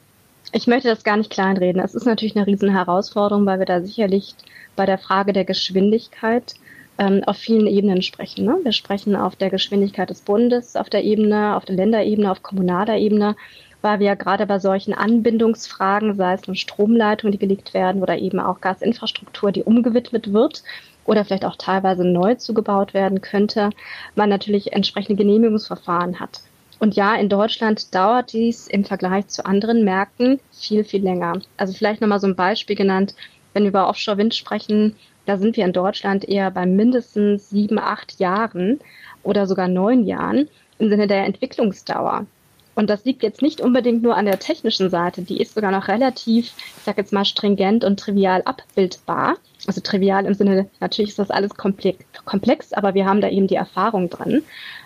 [0.53, 1.83] Ich möchte das gar nicht kleinreden.
[1.83, 4.35] Es ist natürlich eine riesen Herausforderung, weil wir da sicherlich
[4.77, 6.55] bei der Frage der Geschwindigkeit
[6.97, 8.47] ähm, auf vielen Ebenen sprechen.
[8.47, 8.59] Ne?
[8.63, 12.97] Wir sprechen auf der Geschwindigkeit des Bundes, auf der Ebene, auf der Länderebene, auf kommunaler
[12.97, 13.37] Ebene
[13.85, 18.41] weil wir gerade bei solchen Anbindungsfragen, sei es eine Stromleitung, die gelegt werden oder eben
[18.41, 20.63] auch Gasinfrastruktur, die umgewidmet wird
[21.05, 23.69] oder vielleicht auch teilweise neu zugebaut werden könnte,
[24.15, 26.41] man natürlich entsprechende Genehmigungsverfahren hat.
[26.79, 31.43] Und ja, in Deutschland dauert dies im Vergleich zu anderen Märkten viel, viel länger.
[31.59, 33.15] Also vielleicht nochmal so ein Beispiel genannt,
[33.53, 38.19] wenn wir über Offshore-Wind sprechen, da sind wir in Deutschland eher bei mindestens sieben, acht
[38.19, 38.81] Jahren
[39.23, 42.27] oder sogar neun Jahren im Sinne der Entwicklungsdauer.
[42.75, 45.89] Und das liegt jetzt nicht unbedingt nur an der technischen Seite, die ist sogar noch
[45.89, 49.37] relativ, ich sag jetzt mal, stringent und trivial abbildbar.
[49.67, 53.55] Also trivial im Sinne, natürlich ist das alles komplex, aber wir haben da eben die
[53.55, 54.43] Erfahrung drin.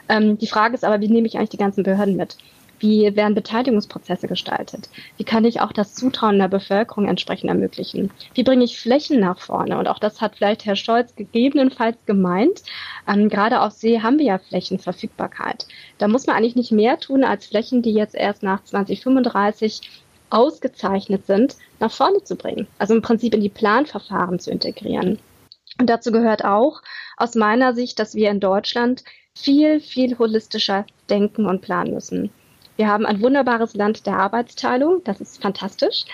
[0.08, 2.36] Ähm, die Frage ist aber, wie nehme ich eigentlich die ganzen Behörden mit?
[2.80, 4.88] Wie werden Beteiligungsprozesse gestaltet?
[5.16, 8.10] Wie kann ich auch das Zutrauen der Bevölkerung entsprechend ermöglichen?
[8.34, 9.78] Wie bringe ich Flächen nach vorne?
[9.78, 12.62] Und auch das hat vielleicht Herr Scholz gegebenenfalls gemeint.
[13.08, 15.66] Ähm, gerade auf See haben wir ja Flächenverfügbarkeit.
[15.98, 19.80] Da muss man eigentlich nicht mehr tun, als Flächen, die jetzt erst nach 2035
[20.30, 22.68] ausgezeichnet sind, nach vorne zu bringen.
[22.78, 25.18] Also im Prinzip in die Planverfahren zu integrieren.
[25.80, 26.82] Und dazu gehört auch
[27.16, 32.30] aus meiner Sicht, dass wir in Deutschland viel, viel holistischer denken und planen müssen.
[32.78, 35.02] Wir haben ein wunderbares Land der Arbeitsteilung.
[35.04, 36.04] Das ist fantastisch.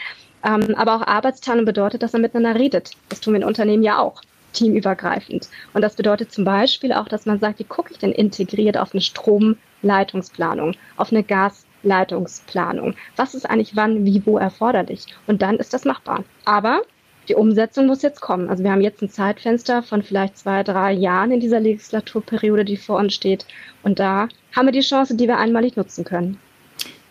[0.43, 2.93] Ähm, aber auch Arbeitsteilung bedeutet, dass man miteinander redet.
[3.11, 4.23] Das tun wir in Unternehmen ja auch,
[4.55, 5.51] teamübergreifend.
[5.75, 8.93] Und das bedeutet zum Beispiel auch, dass man sagt, wie gucke ich denn integriert auf
[8.95, 12.95] eine Stromleitungsplanung, auf eine Gasleitungsplanung?
[13.17, 15.07] Was ist eigentlich wann, wie, wo erforderlich?
[15.27, 16.25] Und dann ist das machbar.
[16.47, 16.81] Aber
[17.29, 18.49] Die Umsetzung muss jetzt kommen.
[18.51, 22.77] Also wir haben jetzt ein Zeitfenster von vielleicht zwei, drei Jahren in dieser Legislaturperiode, die
[22.77, 23.47] vor uns steht.
[23.83, 26.44] Und da haben wir die Chance, die wir einmalig nutzen können.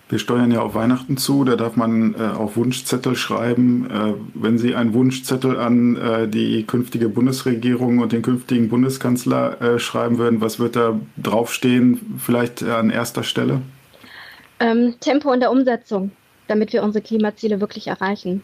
[0.09, 3.89] Wir steuern ja auf Weihnachten zu, da darf man äh, auf Wunschzettel schreiben.
[3.89, 9.79] Äh, wenn Sie einen Wunschzettel an äh, die künftige Bundesregierung und den künftigen Bundeskanzler äh,
[9.79, 13.61] schreiben würden, was wird da draufstehen, vielleicht äh, an erster Stelle?
[14.59, 16.11] Ähm, Tempo in der Umsetzung,
[16.47, 18.43] damit wir unsere Klimaziele wirklich erreichen.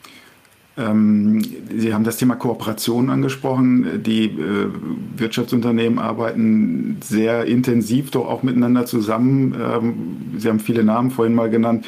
[0.79, 1.41] Ähm,
[1.75, 4.01] Sie haben das Thema Kooperation angesprochen.
[4.03, 4.69] Die äh,
[5.17, 9.53] Wirtschaftsunternehmen arbeiten sehr intensiv doch auch miteinander zusammen.
[9.53, 11.85] Ähm, Sie haben viele Namen vorhin mal genannt.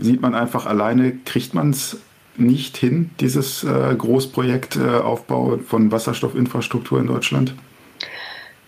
[0.00, 1.98] Sieht man einfach alleine, kriegt man es
[2.36, 7.54] nicht hin, dieses äh, Großprojekt äh, Aufbau von Wasserstoffinfrastruktur in Deutschland?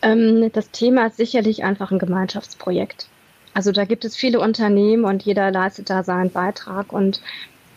[0.02, 3.08] Ähm, das Thema ist sicherlich einfach ein Gemeinschaftsprojekt.
[3.54, 7.20] Also da gibt es viele Unternehmen und jeder leistet da seinen Beitrag und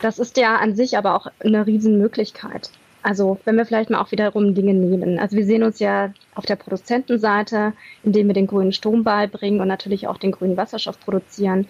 [0.06, 2.70] das ist ja an sich aber auch eine Riesenmöglichkeit.
[3.02, 5.18] Also wenn wir vielleicht mal auch wiederum Dinge nehmen.
[5.18, 9.68] Also wir sehen uns ja auf der Produzentenseite, indem wir den grünen Strom beibringen und
[9.68, 11.68] natürlich auch den grünen Wasserstoff produzieren.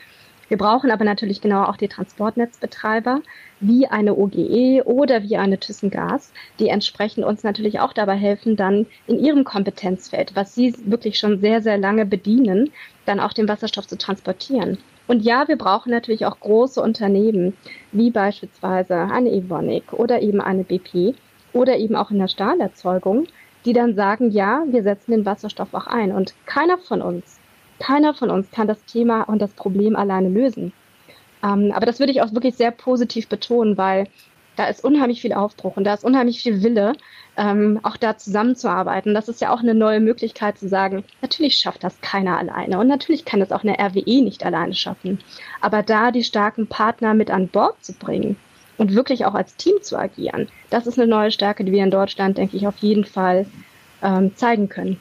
[0.50, 3.22] Wir brauchen aber natürlich genau auch die Transportnetzbetreiber,
[3.62, 8.86] wie eine OGE oder wie eine ThyssenGas, die entsprechend uns natürlich auch dabei helfen, dann
[9.08, 12.72] in ihrem Kompetenzfeld, was sie wirklich schon sehr, sehr lange bedienen,
[13.06, 14.78] dann auch den Wasserstoff zu transportieren.
[15.08, 17.56] Und ja, wir brauchen natürlich auch große Unternehmen,
[17.92, 21.16] wie beispielsweise eine Evonik oder eben eine BP
[21.54, 23.28] oder eben auch in der Stahlerzeugung,
[23.66, 26.12] die dann sagen, ja, wir setzen den Wasserstoff auch ein.
[26.12, 27.40] Und keiner von uns,
[27.80, 30.74] keiner von uns kann das Thema und das Problem alleine lösen.
[31.44, 34.08] Ähm, aber das würde ich auch wirklich sehr positiv betonen, weil
[34.56, 36.94] da ist unheimlich viel Aufbruch und da ist unheimlich viel Wille,
[37.38, 39.14] ähm, auch da zusammenzuarbeiten.
[39.14, 42.88] Das ist ja auch eine neue Möglichkeit zu sagen, natürlich schafft das keiner alleine und
[42.88, 45.20] natürlich kann das auch eine RWE nicht alleine schaffen.
[45.62, 48.38] Aber da die starken Partner mit an Bord zu bringen
[48.78, 51.92] und wirklich auch als Team zu agieren, das ist eine neue Stärke, die wir in
[51.92, 53.46] Deutschland, denke ich, auf jeden Fall
[54.02, 55.00] ähm, zeigen können.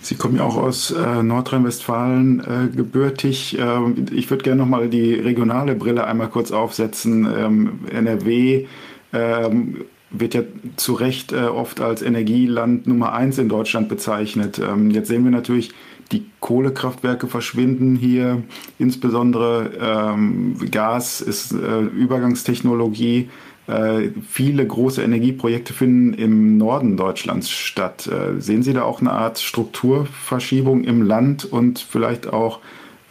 [0.00, 3.56] Sie kommen ja auch aus äh, Nordrhein-Westfalen äh, gebürtig.
[3.60, 7.28] Ähm, ich würde gerne noch mal die regionale Brille einmal kurz aufsetzen.
[7.32, 8.66] Ähm, NRW
[9.12, 10.42] ähm, wird ja
[10.76, 14.58] zu Recht äh, oft als Energieland Nummer eins in Deutschland bezeichnet.
[14.58, 15.72] Ähm, jetzt sehen wir natürlich,
[16.12, 18.42] die Kohlekraftwerke verschwinden hier.
[18.78, 23.28] Insbesondere ähm, Gas ist äh, Übergangstechnologie.
[23.66, 28.08] Äh, viele große Energieprojekte finden im Norden Deutschlands statt.
[28.08, 32.60] Äh, sehen Sie da auch eine Art Strukturverschiebung im Land und vielleicht auch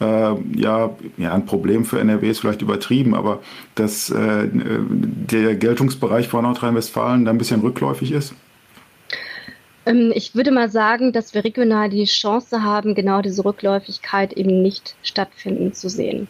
[0.00, 3.40] äh, ja, ja, ein Problem für NRW ist vielleicht übertrieben, aber
[3.74, 8.34] dass äh, der Geltungsbereich von Nordrhein-Westfalen da ein bisschen rückläufig ist?
[9.86, 14.62] Ähm, ich würde mal sagen, dass wir regional die Chance haben, genau diese Rückläufigkeit eben
[14.62, 16.28] nicht stattfinden zu sehen.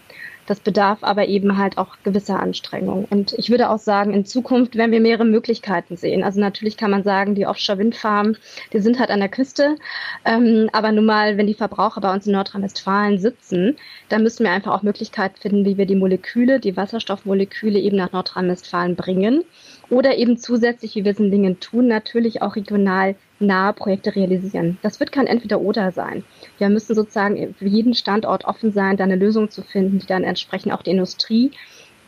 [0.51, 3.07] Das bedarf aber eben halt auch gewisser Anstrengung.
[3.09, 6.25] Und ich würde auch sagen, in Zukunft werden wir mehrere Möglichkeiten sehen.
[6.25, 8.37] Also natürlich kann man sagen, die Offshore-Windfarmen,
[8.73, 9.77] die sind halt an der Küste.
[10.25, 13.77] Ähm, aber nun mal, wenn die Verbraucher bei uns in Nordrhein-Westfalen sitzen,
[14.09, 18.11] dann müssen wir einfach auch Möglichkeiten finden, wie wir die Moleküle, die Wasserstoffmoleküle eben nach
[18.11, 19.45] Nordrhein-Westfalen bringen.
[19.89, 24.79] Oder eben zusätzlich, wie wir es in Dingen tun, natürlich auch regional nahe Projekte realisieren.
[24.83, 26.25] Das wird kein Entweder-Oder sein.
[26.59, 30.25] Wir müssen sozusagen für jeden Standort offen sein, da eine Lösung zu finden, die dann
[30.25, 31.51] entsprechend auch die Industrie,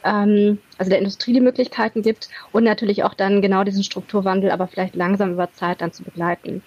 [0.05, 4.69] ähm, also der Industrie die Möglichkeiten gibt und natürlich auch dann genau diesen Strukturwandel, aber
[4.69, 6.63] vielleicht langsam über Zeit dann zu begleiten.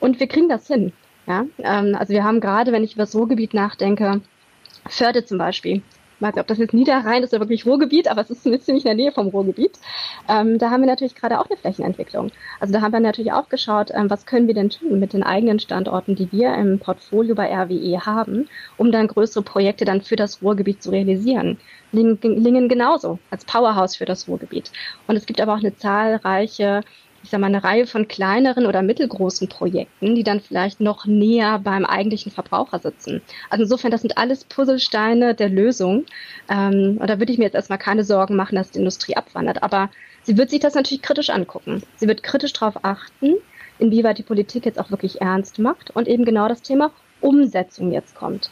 [0.00, 0.92] Und wir kriegen das hin.
[1.26, 1.44] Ja?
[1.58, 4.20] Ähm, also wir haben gerade, wenn ich über das Ruhrgebiet nachdenke,
[4.88, 5.82] Förde zum Beispiel,
[6.20, 8.80] weiß nicht, ob das jetzt Niederrhein ist oder wirklich Ruhrgebiet, aber es ist ziemlich in
[8.82, 9.78] der Nähe vom Ruhrgebiet.
[10.28, 12.30] Ähm, da haben wir natürlich gerade auch eine Flächenentwicklung.
[12.60, 15.22] Also da haben wir natürlich auch geschaut, ähm, was können wir denn tun mit den
[15.22, 20.16] eigenen Standorten, die wir im Portfolio bei RWE haben, um dann größere Projekte dann für
[20.16, 21.58] das Ruhrgebiet zu realisieren.
[21.92, 24.70] Lingen genauso als Powerhouse für das Ruhrgebiet.
[25.06, 26.82] Und es gibt aber auch eine zahlreiche
[27.22, 31.58] ich sage mal, eine Reihe von kleineren oder mittelgroßen Projekten, die dann vielleicht noch näher
[31.58, 33.22] beim eigentlichen Verbraucher sitzen.
[33.50, 36.06] Also insofern, das sind alles Puzzlesteine der Lösung.
[36.48, 39.62] Ähm, und da würde ich mir jetzt erstmal keine Sorgen machen, dass die Industrie abwandert.
[39.62, 39.90] Aber
[40.22, 41.82] sie wird sich das natürlich kritisch angucken.
[41.96, 43.34] Sie wird kritisch darauf achten,
[43.78, 48.14] inwieweit die Politik jetzt auch wirklich ernst macht und eben genau das Thema Umsetzung jetzt
[48.14, 48.50] kommt.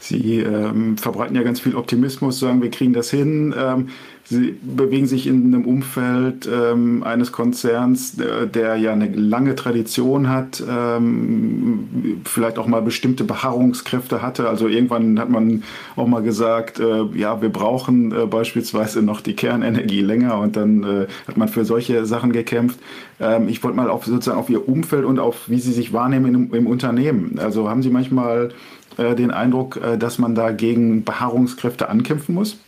[0.00, 3.54] Sie ähm, verbreiten ja ganz viel Optimismus, sagen, wir kriegen das hin.
[3.58, 3.88] Ähm,
[4.28, 10.28] Sie bewegen sich in einem Umfeld ähm, eines Konzerns, der, der, ja eine lange Tradition
[10.28, 14.48] hat, ähm, vielleicht auch mal bestimmte Beharrungskräfte hatte.
[14.48, 15.62] Also irgendwann hat man
[15.94, 20.82] auch mal gesagt, äh, ja, wir brauchen äh, beispielsweise noch die Kernenergie länger und dann
[20.82, 22.80] äh, hat man für solche Sachen gekämpft.
[23.20, 26.34] Ähm, ich wollte mal auf sozusagen auf Ihr Umfeld und auf wie Sie sich wahrnehmen
[26.34, 27.38] im, im Unternehmen.
[27.38, 28.48] Also haben Sie manchmal
[28.98, 32.58] äh, den Eindruck, äh, dass man da gegen Beharrungskräfte ankämpfen muss?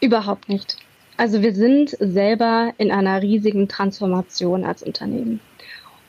[0.00, 0.76] Überhaupt nicht.
[1.16, 5.40] Also wir sind selber in einer riesigen Transformation als Unternehmen.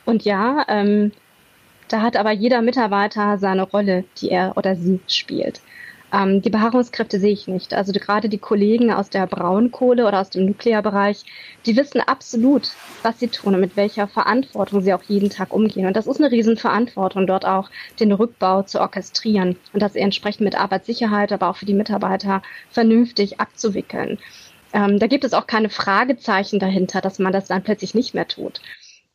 [0.05, 1.11] Und ja, ähm,
[1.87, 5.61] da hat aber jeder Mitarbeiter seine Rolle, die er oder sie spielt.
[6.11, 7.73] Ähm, die Beharrungskräfte sehe ich nicht.
[7.73, 11.23] Also gerade die Kollegen aus der Braunkohle oder aus dem Nuklearbereich,
[11.65, 12.71] die wissen absolut,
[13.03, 15.85] was sie tun und mit welcher Verantwortung sie auch jeden Tag umgehen.
[15.85, 17.69] Und das ist eine Riesenverantwortung, dort auch
[17.99, 22.41] den Rückbau zu orchestrieren und das entsprechend mit Arbeitssicherheit, aber auch für die Mitarbeiter
[22.71, 24.17] vernünftig abzuwickeln.
[24.73, 28.27] Ähm, da gibt es auch keine Fragezeichen dahinter, dass man das dann plötzlich nicht mehr
[28.27, 28.61] tut.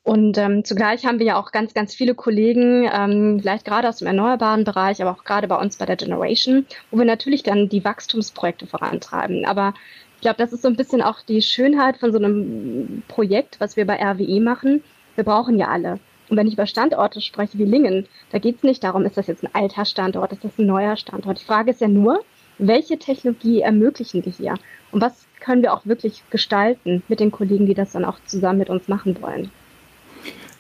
[0.05, 3.97] Und ähm, zugleich haben wir ja auch ganz, ganz viele Kollegen, ähm, vielleicht gerade aus
[3.97, 7.71] dem erneuerbaren Bereich, aber auch gerade bei uns bei der Generation, wo wir natürlich dann
[7.71, 9.47] die Wachstumsprojekte vorantreiben.
[9.47, 9.73] Aber
[10.17, 13.79] ich glaube, das ist so ein bisschen auch die Schönheit von so einem Projekt, was
[13.79, 14.85] wir bei RWE machen.
[15.14, 15.99] Wir brauchen ja alle.
[16.29, 19.27] Und wenn ich über Standorte spreche wie Lingen, da geht es nicht darum, ist das
[19.27, 21.40] jetzt ein alter Standort, ist das ein neuer Standort.
[21.40, 22.21] Die Frage ist ja nur,
[22.59, 24.55] welche Technologie ermöglichen die hier?
[24.93, 28.59] Und was können wir auch wirklich gestalten mit den Kollegen, die das dann auch zusammen
[28.59, 29.51] mit uns machen wollen?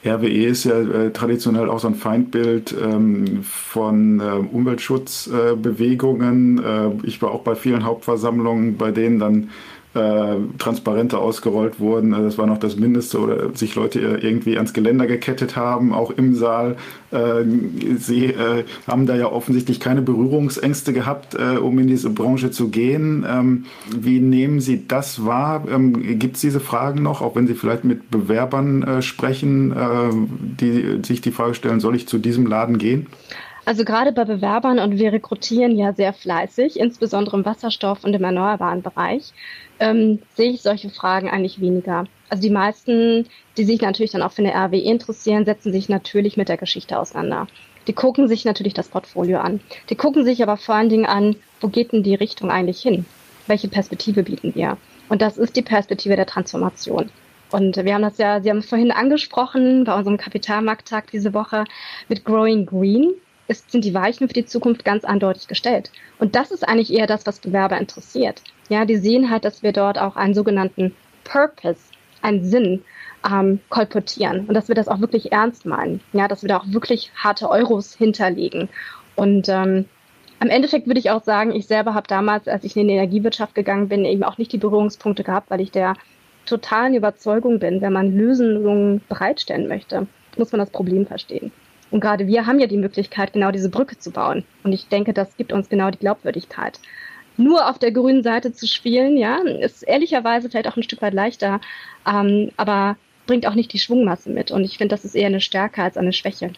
[0.04, 6.62] RWE ist ja äh, traditionell auch so ein Feindbild ähm, von äh, Umweltschutzbewegungen.
[6.62, 9.48] Äh, ich war auch bei vielen Hauptversammlungen, bei denen dann
[9.94, 12.14] äh, Transparente ausgerollt wurden.
[12.14, 16.10] Also das war noch das Mindeste oder sich Leute irgendwie ans Geländer gekettet haben, auch
[16.10, 16.76] im Saal.
[17.10, 17.44] Äh,
[17.96, 22.68] sie äh, haben da ja offensichtlich keine Berührungsängste gehabt, äh, um in diese Branche zu
[22.68, 23.24] gehen.
[23.28, 25.64] Ähm, wie nehmen Sie das wahr?
[25.70, 30.10] Ähm, Gibt es diese Fragen noch, auch wenn Sie vielleicht mit Bewerbern äh, sprechen, äh,
[30.60, 33.06] die sich die Frage stellen, soll ich zu diesem Laden gehen?
[33.66, 38.22] Also gerade bei Bewerbern und wir rekrutieren ja sehr fleißig, insbesondere im Wasserstoff und im
[38.22, 39.32] erneuerbaren Bereich,
[39.80, 42.04] ähm, sehe ich solche Fragen eigentlich weniger.
[42.28, 46.36] Also die meisten, die sich natürlich dann auch für eine RWE interessieren, setzen sich natürlich
[46.36, 47.46] mit der Geschichte auseinander.
[47.86, 49.60] Die gucken sich natürlich das Portfolio an.
[49.90, 53.04] Die gucken sich aber vor allen Dingen an, wo geht denn die Richtung eigentlich hin?
[53.46, 54.78] Welche Perspektive bieten wir?
[55.08, 57.10] Und das ist die Perspektive der Transformation.
[57.50, 61.64] Und wir haben das ja, Sie haben es vorhin angesprochen bei unserem Kapitalmarkttag diese Woche
[62.08, 63.12] mit Growing Green
[63.48, 65.90] ist, sind die Weichen für die Zukunft ganz eindeutig gestellt.
[66.18, 68.42] Und das ist eigentlich eher das, was Bewerber interessiert.
[68.68, 71.80] Ja, die sehen halt, dass wir dort auch einen sogenannten Purpose,
[72.22, 72.82] einen Sinn
[73.30, 76.00] ähm, kolportieren und dass wir das auch wirklich ernst meinen.
[76.12, 78.68] Ja, dass wir da auch wirklich harte Euros hinterlegen.
[79.16, 79.86] Und ähm,
[80.40, 83.54] am Endeffekt würde ich auch sagen, ich selber habe damals, als ich in die Energiewirtschaft
[83.54, 85.94] gegangen bin, eben auch nicht die Berührungspunkte gehabt, weil ich der
[86.46, 91.52] totalen Überzeugung bin, wenn man Lösungen bereitstellen möchte, muss man das Problem verstehen.
[91.94, 94.44] Und gerade wir haben ja die Möglichkeit, genau diese Brücke zu bauen.
[94.64, 96.80] Und ich denke, das gibt uns genau die Glaubwürdigkeit.
[97.36, 101.14] Nur auf der grünen Seite zu spielen, ja, ist ehrlicherweise vielleicht auch ein Stück weit
[101.14, 101.60] leichter,
[102.04, 102.96] ähm, aber
[103.28, 104.50] bringt auch nicht die Schwungmasse mit.
[104.50, 106.50] Und ich finde, das ist eher eine Stärke als eine Schwäche.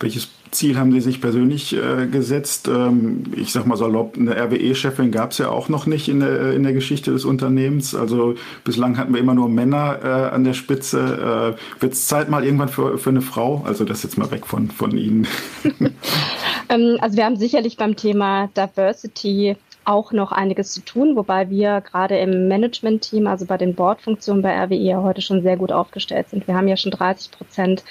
[0.00, 2.68] Welches Ziel haben Sie sich persönlich äh, gesetzt?
[2.68, 6.52] Ähm, ich sag mal salopp, eine RWE-Chefin gab es ja auch noch nicht in der,
[6.52, 7.94] in der Geschichte des Unternehmens.
[7.94, 11.56] Also bislang hatten wir immer nur Männer äh, an der Spitze.
[11.56, 13.62] Äh, Wird es Zeit mal irgendwann für, für eine Frau?
[13.66, 15.26] Also das jetzt mal weg von, von Ihnen.
[16.68, 21.80] ähm, also wir haben sicherlich beim Thema Diversity auch noch einiges zu tun, wobei wir
[21.80, 26.28] gerade im Management-Team, also bei den Boardfunktionen bei RWE ja heute schon sehr gut aufgestellt
[26.28, 26.46] sind.
[26.46, 27.84] Wir haben ja schon 30 Prozent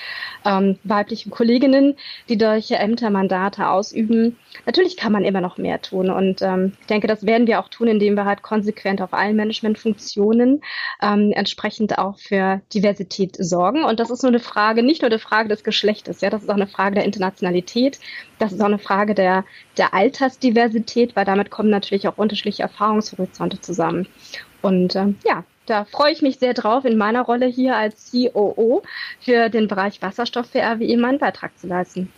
[0.45, 1.95] ähm, weibliche Kolleginnen,
[2.29, 4.37] die solche Ämtermandate ausüben.
[4.65, 7.69] Natürlich kann man immer noch mehr tun und ähm, ich denke, das werden wir auch
[7.69, 10.61] tun, indem wir halt konsequent auf allen Managementfunktionen
[11.01, 13.83] ähm, entsprechend auch für Diversität sorgen.
[13.83, 16.49] Und das ist nur eine Frage, nicht nur eine Frage des Geschlechtes, ja, das ist
[16.49, 17.99] auch eine Frage der Internationalität,
[18.39, 19.45] das ist auch eine Frage der,
[19.77, 21.69] der Altersdiversität, weil damit kommen
[22.07, 24.07] auch unterschiedliche Erfahrungshorizonte zusammen.
[24.61, 28.83] Und ähm, ja, da freue ich mich sehr drauf, in meiner Rolle hier als COO
[29.19, 32.09] für den Bereich Wasserstoff für RWE meinen Beitrag zu leisten.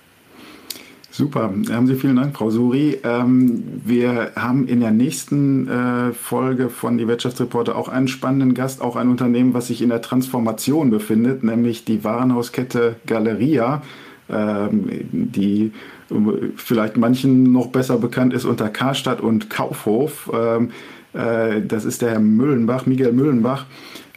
[1.11, 2.99] Super, haben Sie vielen Dank, Frau Suri.
[3.05, 8.81] Ähm, wir haben in der nächsten äh, Folge von die Wirtschaftsreporter auch einen spannenden Gast,
[8.81, 13.81] auch ein Unternehmen, was sich in der Transformation befindet, nämlich die Warenhauskette Galeria,
[14.27, 15.71] ähm, die
[16.55, 20.31] vielleicht manchen noch besser bekannt ist unter Karstadt und Kaufhof.
[20.33, 20.71] Ähm,
[21.13, 23.65] äh, das ist der Herr Müllenbach, Miguel Müllenbach.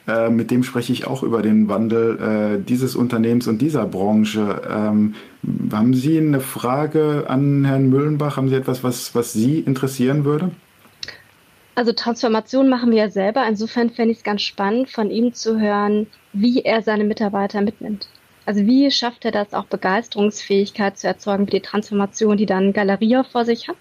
[0.07, 4.63] Äh, mit dem spreche ich auch über den Wandel äh, dieses Unternehmens und dieser Branche.
[4.69, 5.15] Ähm,
[5.71, 8.37] haben Sie eine Frage an Herrn Müllenbach?
[8.37, 10.51] Haben Sie etwas, was, was Sie interessieren würde?
[11.75, 13.47] Also Transformation machen wir ja selber.
[13.47, 18.09] Insofern fände ich es ganz spannend, von ihm zu hören, wie er seine Mitarbeiter mitnimmt.
[18.49, 23.23] Also wie schafft er das, auch Begeisterungsfähigkeit zu erzeugen für die Transformation, die dann Galeria
[23.23, 23.77] vor sich hat?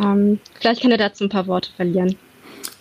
[0.00, 2.16] Ähm, vielleicht kann er dazu ein paar Worte verlieren.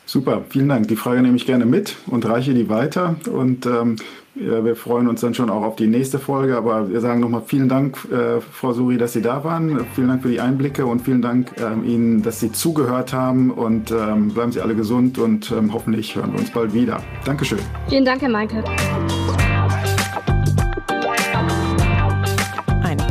[0.07, 0.87] Super, vielen Dank.
[0.87, 3.15] Die Frage nehme ich gerne mit und reiche die weiter.
[3.31, 3.97] Und ähm,
[4.35, 7.69] Wir freuen uns dann schon auch auf die nächste Folge, aber wir sagen nochmal vielen
[7.69, 9.85] Dank, äh, Frau Suri, dass Sie da waren.
[9.93, 13.91] Vielen Dank für die Einblicke und vielen Dank ähm, Ihnen, dass Sie zugehört haben und
[13.91, 17.03] ähm, bleiben Sie alle gesund und ähm, hoffentlich hören wir uns bald wieder.
[17.25, 17.59] Dankeschön.
[17.89, 18.63] Vielen Dank, Herr Meinke.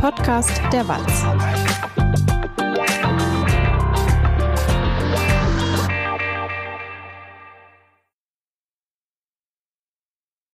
[0.03, 1.52] Podcast der Walz.